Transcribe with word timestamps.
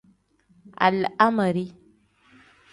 Alaameri. 0.85 1.65